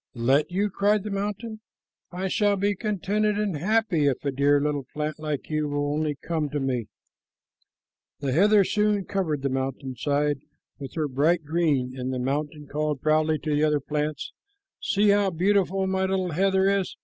[0.15, 1.59] "Let you?" cried the mountain.
[2.11, 6.15] "I shall be contented and happy if a dear little plant like you will only
[6.23, 6.87] come to me."
[8.19, 10.39] The heather soon covered the rocky mountain side
[10.79, 14.33] with her bright green, and the mountain called proudly to the other plants,
[14.81, 16.95] "See how beautiful my little heather is!"